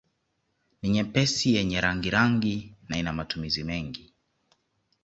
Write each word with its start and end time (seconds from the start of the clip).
Ni 0.81 0.89
nyepesi 0.89 1.53
yenye 1.55 1.81
rangirangi 1.81 2.75
na 2.89 2.97
ina 2.97 3.13
matumizi 3.13 3.63
mengi 3.63 4.13